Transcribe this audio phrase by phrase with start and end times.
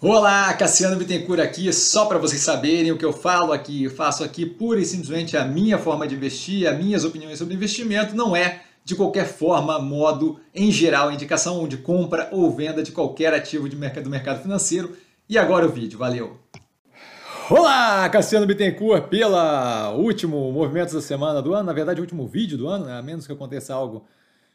[0.00, 4.22] Olá, Cassiano Bittencourt aqui, só para vocês saberem o que eu falo aqui, eu faço
[4.22, 8.36] aqui pura e simplesmente a minha forma de investir, as minhas opiniões sobre investimento, não
[8.36, 13.68] é de qualquer forma, modo, em geral, indicação de compra ou venda de qualquer ativo
[13.68, 14.96] de mercado, do mercado financeiro.
[15.28, 16.38] E agora o vídeo, valeu!
[17.50, 22.56] Olá, Cassiano Bittencourt, pela último movimento da semana do ano, na verdade o último vídeo
[22.56, 22.96] do ano, né?
[22.96, 24.06] a menos que aconteça algo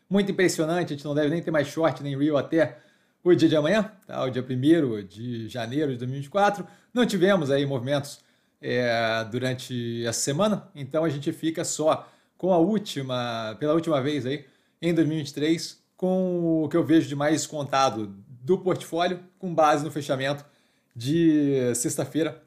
[0.10, 2.78] muito impressionante, a gente não deve nem ter mais short nem real até
[3.24, 4.24] o dia de amanhã, tá?
[4.24, 6.68] o dia 1 de janeiro de 2024.
[6.94, 8.20] Não tivemos aí movimentos
[8.62, 14.26] é, durante essa semana, então a gente fica só com a última, pela última vez
[14.26, 14.46] aí,
[14.82, 19.92] em 2023, com o que eu vejo de mais contado do portfólio, com base no
[19.92, 20.46] fechamento
[20.94, 22.44] de sexta-feira,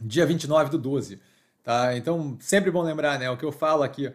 [0.00, 1.18] dia 29 do 12.
[1.64, 1.96] Tá?
[1.96, 3.30] Então, sempre bom lembrar, né?
[3.30, 4.12] O que eu falo aqui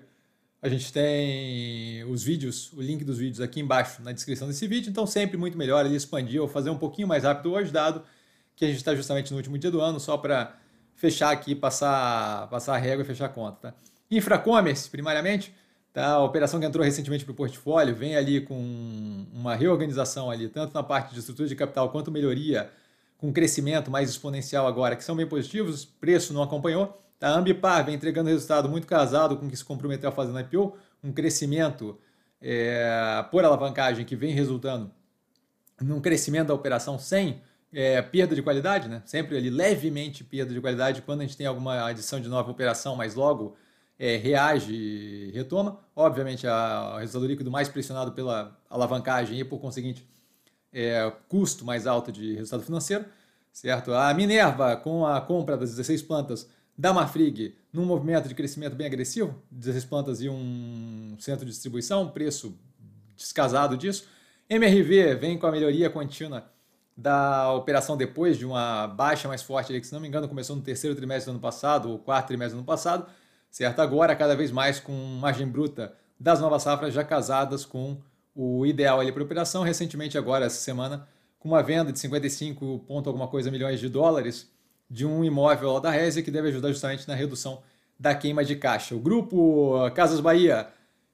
[0.62, 4.90] a gente tem os vídeos, o link dos vídeos aqui embaixo na descrição desse vídeo,
[4.90, 8.04] então sempre muito melhor ele expandir ou fazer um pouquinho mais rápido hoje, dado
[8.56, 10.56] que a gente está justamente no último dia do ano, só para
[10.96, 13.72] fechar aqui, passar, passar a régua e fechar a conta.
[13.72, 13.74] Tá?
[14.12, 15.52] Infracommerce, primariamente,
[15.92, 16.12] tá?
[16.12, 20.76] a operação que entrou recentemente para o portfólio, vem ali com uma reorganização ali, tanto
[20.76, 22.70] na parte de estrutura de capital quanto melhoria,
[23.18, 27.02] com crescimento mais exponencial agora, que são bem positivos, preço não acompanhou?
[27.22, 30.42] A Ambipar vem entregando resultado muito casado com o que se comprometeu a fazer na
[30.42, 32.00] IPO, um crescimento
[32.42, 34.92] é, por alavancagem que vem resultando
[35.80, 39.02] num crescimento da operação sem é, perda de qualidade, né?
[39.06, 42.96] sempre ali levemente perda de qualidade quando a gente tem alguma adição de nova operação,
[42.96, 43.56] mas logo
[43.98, 45.80] é, reage e retoma.
[45.96, 50.08] Obviamente, a, o resultado líquido mais pressionado pela alavancagem e, por conseguinte,
[50.74, 53.06] é, custo mais alto de resultado financeiro.
[53.54, 53.94] certo?
[53.94, 58.88] A Minerva, com a compra das 16 plantas, da Marfrig num movimento de crescimento bem
[58.88, 62.58] agressivo, 16 plantas e um centro de distribuição, preço
[63.16, 64.08] descasado disso.
[64.50, 66.52] MRV vem com a melhoria contínua
[66.96, 70.62] da operação depois de uma baixa mais forte, que se não me engano começou no
[70.62, 73.08] terceiro trimestre do ano passado, ou quarto trimestre do ano passado,
[73.50, 73.80] certo?
[73.80, 77.98] Agora cada vez mais com margem bruta das novas safras já casadas com
[78.36, 79.64] o ideal ali para operação.
[79.64, 81.08] Recentemente agora, essa semana,
[81.40, 84.52] com uma venda de 55 ponto alguma coisa milhões de dólares,
[84.92, 87.64] de um imóvel lá da Résia que deve ajudar justamente na redução
[87.98, 88.94] da queima de caixa.
[88.94, 90.68] O grupo Casas Bahia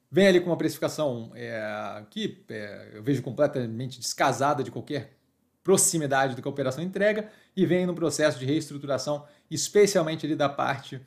[0.09, 5.15] vem ali com uma precificação é, que é, eu vejo completamente descasada de qualquer
[5.63, 10.49] proximidade do que a operação entrega e vem no processo de reestruturação, especialmente ali da
[10.49, 10.99] parte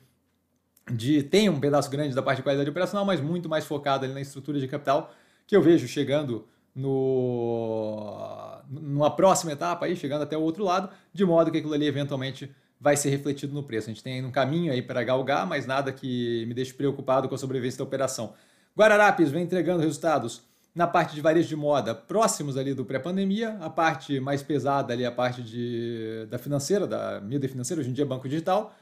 [0.89, 4.13] de tem um pedaço grande da parte de qualidade operacional, mas muito mais focado ali
[4.13, 5.13] na estrutura de capital
[5.45, 11.25] que eu vejo chegando no numa próxima etapa aí, chegando até o outro lado, de
[11.25, 12.49] modo que aquilo ali eventualmente
[12.81, 13.89] vai ser refletido no preço.
[13.89, 17.35] A gente tem um caminho aí para galgar, mas nada que me deixe preocupado com
[17.35, 18.33] a sobrevivência da operação.
[18.75, 20.41] Guararapes vem entregando resultados
[20.73, 25.05] na parte de varejo de moda próximos ali do pré-pandemia, a parte mais pesada ali,
[25.05, 28.73] a parte de, da financeira, da mídia financeira, hoje em dia banco digital,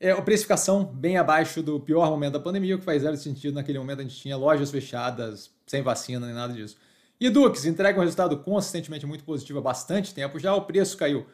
[0.00, 3.54] é a precificação bem abaixo do pior momento da pandemia, o que faz zero sentido
[3.54, 6.76] naquele momento a gente tinha lojas fechadas, sem vacina nem nada disso.
[7.20, 11.26] E Dux entrega um resultado consistentemente muito positivo há bastante tempo já, o preço caiu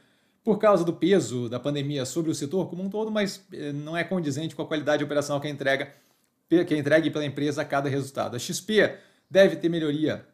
[0.44, 3.96] por causa do peso da pandemia sobre o setor como um todo, mas eh, não
[3.96, 5.92] é condizente com a qualidade operacional que é entrega
[6.48, 8.36] que é entregue pela empresa a cada resultado.
[8.36, 8.98] A XP
[9.30, 10.26] deve ter melhoria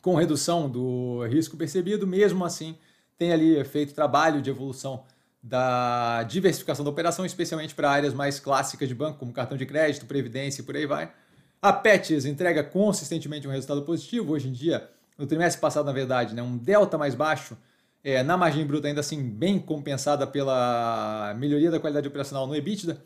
[0.00, 2.76] com redução do risco percebido, mesmo assim
[3.18, 5.04] tem ali feito trabalho de evolução
[5.42, 10.06] da diversificação da operação, especialmente para áreas mais clássicas de banco, como cartão de crédito,
[10.06, 11.12] previdência e por aí vai.
[11.60, 14.88] A Pets entrega consistentemente um resultado positivo, hoje em dia,
[15.18, 17.56] no trimestre passado, na verdade, né, um delta mais baixo
[18.04, 23.00] é, na margem bruta ainda assim bem compensada pela melhoria da qualidade operacional no EBITDA,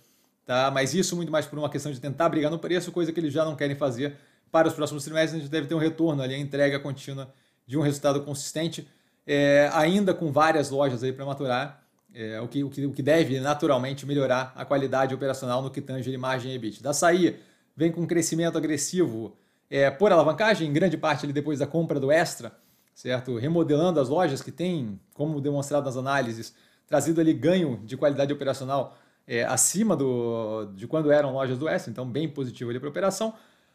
[0.45, 0.71] tá?
[0.71, 3.33] mas isso muito mais por uma questão de tentar brigar no preço, coisa que eles
[3.33, 4.17] já não querem fazer
[4.51, 7.33] para os próximos trimestres, a gente deve ter um retorno ali, a entrega contínua
[7.67, 8.89] de um resultado consistente,
[9.27, 11.83] é, ainda com várias lojas aí para maturar,
[12.15, 15.83] é, o, que, o, que, o que deve naturalmente melhorar a qualidade operacional no que
[15.83, 16.83] tange de margem EBITDA.
[16.83, 17.39] Da Açaí
[17.77, 19.37] vem com um crescimento agressivo
[19.69, 22.53] é, por alavancagem, em grande parte ali depois da compra do Extra,
[22.97, 23.37] certo?
[23.37, 26.55] Remodelando as lojas que tem, como demonstrado nas análises,
[26.87, 31.91] trazido ali ganho de qualidade operacional é, acima do, de quando eram lojas do Oeste,
[31.91, 33.35] então bem positivo ali para a operação.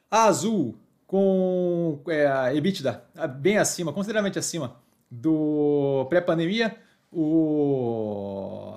[0.09, 0.75] A Azul
[1.05, 3.03] com é, EBITDA
[3.39, 4.77] bem acima, consideravelmente acima
[5.09, 6.75] do pré-pandemia.
[7.11, 8.73] O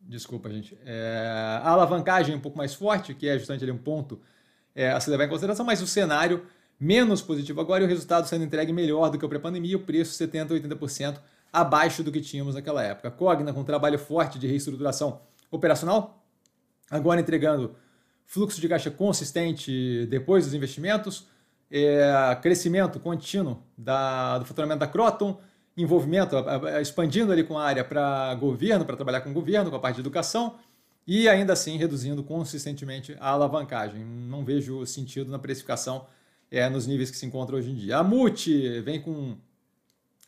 [0.00, 4.20] desculpa, gente, é, a alavancagem um pouco mais forte, que é justamente ali um ponto
[4.74, 6.44] é, a se levar em consideração, mas o cenário
[6.80, 10.12] menos positivo agora e o resultado sendo entregue melhor do que o pré-pandemia, o preço
[10.12, 11.18] 70% a 80%
[11.52, 13.10] abaixo do que tínhamos naquela época.
[13.10, 16.24] Cogna, com um trabalho forte de reestruturação operacional,
[16.90, 17.76] agora entregando
[18.24, 21.26] fluxo de caixa consistente depois dos investimentos,
[21.70, 25.38] é, crescimento contínuo da, do faturamento da Croton,
[25.76, 26.36] envolvimento,
[26.80, 29.96] expandindo ali com a área para governo, para trabalhar com o governo, com a parte
[29.96, 30.56] de educação,
[31.06, 34.04] e ainda assim reduzindo consistentemente a alavancagem.
[34.04, 36.06] Não vejo sentido na precificação
[36.50, 37.98] é, nos níveis que se encontra hoje em dia.
[37.98, 39.36] A MUT vem com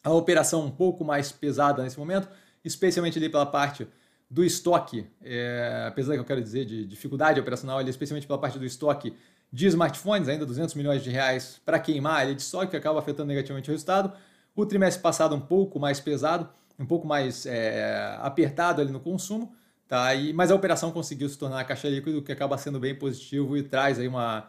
[0.05, 2.29] a operação um pouco mais pesada nesse momento,
[2.65, 3.87] especialmente ali pela parte
[4.31, 8.59] do estoque, é, apesar que eu quero dizer de dificuldade operacional, ali, especialmente pela parte
[8.59, 9.15] do estoque
[9.53, 13.29] de smartphones, ainda 200 milhões de reais para queimar ali de estoque, que acaba afetando
[13.29, 14.11] negativamente o resultado.
[14.57, 16.49] O trimestre passado um pouco mais pesado,
[16.79, 19.55] um pouco mais é, apertado ali no consumo,
[19.87, 20.15] tá?
[20.15, 23.55] E, mas a operação conseguiu se tornar caixa líquido, o que acaba sendo bem positivo
[23.55, 24.49] e traz aí uma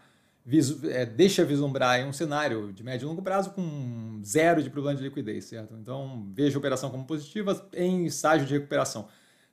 [0.90, 5.04] é, deixa vislumbrar um cenário de médio e longo prazo com zero de problema de
[5.04, 5.74] liquidez, certo?
[5.76, 9.08] Então vejo a operação como positiva em estágio de recuperação.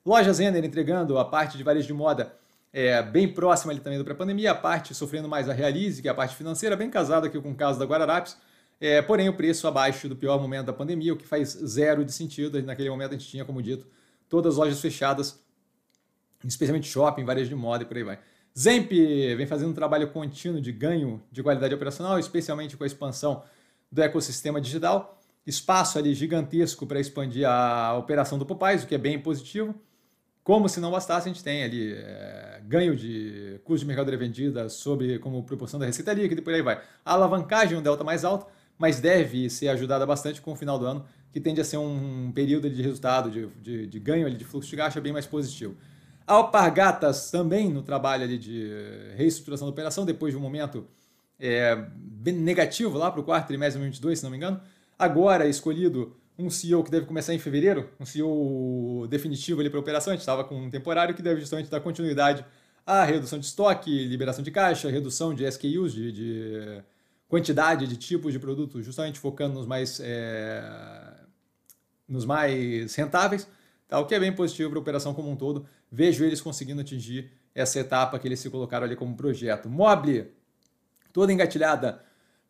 [0.05, 2.35] Loja Zender entregando a parte de varejo de moda
[2.73, 6.11] é, bem próxima ali também do pré-pandemia, a parte sofrendo mais a Realize, que é
[6.11, 8.37] a parte financeira, bem casada aqui com o caso da Guararapes,
[8.81, 12.13] é, porém o preço abaixo do pior momento da pandemia, o que faz zero de
[12.13, 12.61] sentido.
[12.63, 13.87] Naquele momento a gente tinha, como dito,
[14.29, 15.39] todas as lojas fechadas,
[16.45, 18.19] especialmente shopping, varejo de moda e por aí vai.
[18.61, 23.43] Zemp vem fazendo um trabalho contínuo de ganho de qualidade operacional, especialmente com a expansão
[23.91, 25.19] do ecossistema digital.
[25.47, 29.75] Espaço ali gigantesco para expandir a operação do Popeyes, o que é bem positivo.
[30.45, 34.69] Como se não bastasse, a gente tem ali é, ganho de custo de mercadoria vendida
[34.69, 36.83] sobre como proporção da receita líquida e por aí vai.
[37.03, 38.47] A alavancagem é um delta mais alto,
[38.77, 42.31] mas deve ser ajudada bastante com o final do ano, que tende a ser um
[42.31, 45.77] período de resultado, de, de, de ganho ali, de fluxo de caixa bem mais positivo.
[46.31, 48.71] Alpargatas também no trabalho ali de
[49.17, 50.87] reestruturação da operação, depois de um momento
[51.41, 51.77] é,
[52.25, 54.61] negativo lá para o quarto trimestre de 2022, se não me engano.
[54.97, 59.83] Agora escolhido um CEO que deve começar em fevereiro, um CEO definitivo ali para a
[59.83, 60.13] operação.
[60.13, 62.45] A gente estava com um temporário que deve justamente dar continuidade
[62.87, 66.83] à redução de estoque, liberação de caixa, redução de SKUs, de, de
[67.27, 70.63] quantidade de tipos de produtos, justamente focando nos mais, é,
[72.09, 73.49] nos mais rentáveis
[73.91, 73.99] tá?
[73.99, 75.67] o que é bem positivo para a operação como um todo.
[75.91, 79.69] Vejo eles conseguindo atingir essa etapa que eles se colocaram ali como projeto.
[79.69, 80.29] Mobile,
[81.13, 82.01] toda engatilhada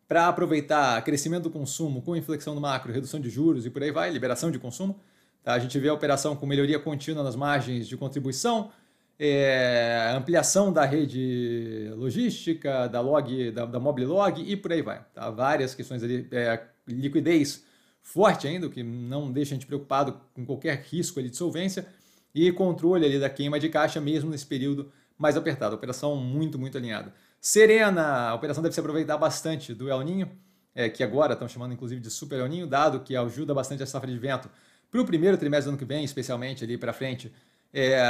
[0.07, 3.91] para aproveitar crescimento do consumo com inflexão no macro, redução de juros e por aí
[3.91, 4.99] vai, liberação de consumo.
[5.43, 5.53] Tá?
[5.53, 8.71] A gente vê a operação com melhoria contínua nas margens de contribuição,
[9.17, 15.03] é, ampliação da rede logística, da log, da, da mobile log e por aí vai.
[15.13, 15.29] Tá?
[15.29, 17.63] Várias questões ali, é, liquidez
[18.01, 21.87] forte ainda, o que não deixa a gente preocupado com qualquer risco ali de solvência,
[22.33, 25.75] e controle ali da queima de caixa mesmo nesse período mais apertado.
[25.75, 27.13] Operação muito, muito alinhada.
[27.39, 30.31] Serena, a operação deve se aproveitar bastante do El Ninho,
[30.73, 33.85] é, que agora estão chamando inclusive de Super El Ninho, dado que ajuda bastante a
[33.85, 34.49] safra de vento
[34.89, 37.31] para o primeiro trimestre do ano que vem, especialmente ali para frente,
[37.73, 38.01] é,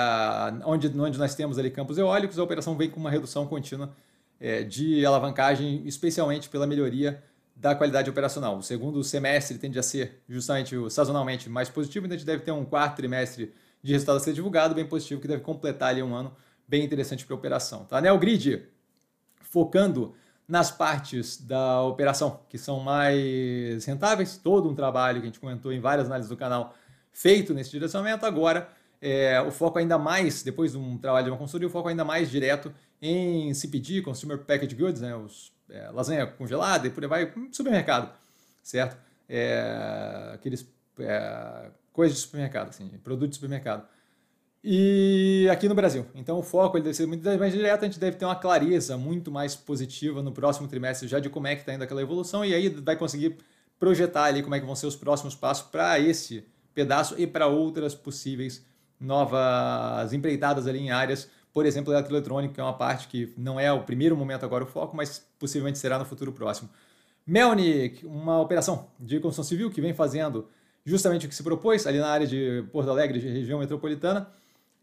[0.65, 3.95] onde, onde nós temos ali campos eólicos, a operação vem com uma redução contínua
[4.39, 7.23] é, de alavancagem, especialmente pela melhoria
[7.61, 8.57] da qualidade operacional.
[8.57, 12.51] O segundo semestre tende a ser justamente sazonalmente mais positivo, então a gente deve ter
[12.51, 13.53] um quarto trimestre
[13.83, 16.35] de resultado a ser divulgado, bem positivo, que deve completar ali um ano
[16.67, 17.85] bem interessante para a operação.
[17.85, 18.01] Tá?
[18.01, 18.63] Neogrid,
[19.41, 20.15] focando
[20.47, 25.71] nas partes da operação que são mais rentáveis, todo um trabalho que a gente comentou
[25.71, 26.73] em várias análises do canal
[27.11, 28.69] feito nesse direcionamento, agora
[28.99, 32.03] é, o foco ainda mais, depois de um trabalho de uma consultoria, o foco ainda
[32.03, 37.09] mais direto em CPG, Consumer Packaged Goods, né, os é, lasanha congelada e por aí
[37.09, 38.11] vai, supermercado,
[38.61, 38.97] certo?
[39.27, 40.67] É, aqueles
[40.99, 43.87] é, coisas de supermercado, assim, produtos de supermercado.
[44.63, 46.05] E aqui no Brasil.
[46.13, 48.95] Então o foco ele deve ser muito mais direto, a gente deve ter uma clareza
[48.95, 52.45] muito mais positiva no próximo trimestre já de como é que está indo aquela evolução
[52.45, 53.37] e aí vai conseguir
[53.79, 56.45] projetar ali como é que vão ser os próximos passos para esse
[56.75, 58.63] pedaço e para outras possíveis
[59.01, 63.71] novas empreitadas ali em áreas por exemplo, eletroeletrônico, que é uma parte que não é
[63.71, 66.69] o primeiro momento agora o foco, mas possivelmente será no futuro próximo.
[67.25, 70.47] Melnick, uma operação de construção civil que vem fazendo
[70.85, 74.29] justamente o que se propôs ali na área de Porto Alegre, de região metropolitana,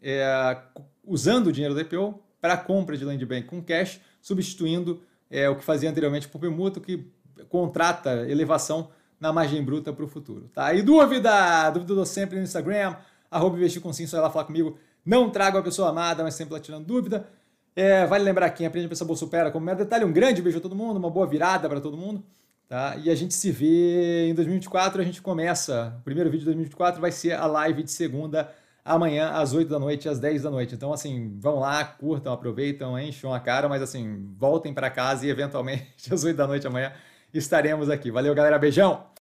[0.00, 0.56] é,
[1.04, 5.56] usando o dinheiro do IPO para compra de land bank com cash, substituindo é, o
[5.56, 7.10] que fazia anteriormente por permuta, que
[7.48, 10.48] contrata elevação na margem bruta para o futuro.
[10.54, 10.72] Tá?
[10.74, 11.70] E dúvida?
[11.70, 12.94] Dúvida sempre no Instagram,
[13.30, 14.76] arroba investir com sim, só lá falar comigo.
[15.04, 17.28] Não trago a pessoa amada, mas sempre lá tirando dúvida.
[17.74, 20.04] É, vale lembrar quem aprende a pensar boa supera como mero detalhe.
[20.04, 22.24] Um grande beijo a todo mundo, uma boa virada para todo mundo.
[22.68, 22.96] Tá?
[22.96, 25.00] E a gente se vê em 2024.
[25.00, 25.96] A gente começa.
[26.00, 28.52] O primeiro vídeo de 2024 vai ser a live de segunda,
[28.84, 30.74] amanhã, às 8 da noite, às 10 da noite.
[30.74, 35.30] Então, assim, vão lá, curtam, aproveitam, enchem a cara, mas assim, voltem para casa e
[35.30, 36.92] eventualmente às 8 da noite amanhã
[37.32, 38.10] estaremos aqui.
[38.10, 38.58] Valeu, galera.
[38.58, 39.17] Beijão!